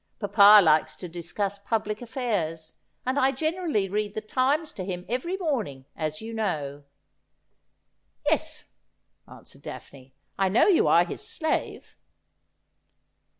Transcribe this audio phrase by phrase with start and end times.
[0.19, 2.73] Papa likes to discuss i^ublic affairs,
[3.05, 6.83] and I generally read the Times to him every morning, as you know.''
[8.27, 8.65] Yes,'
[9.27, 11.95] answered Daphne;' I know you are his slave.'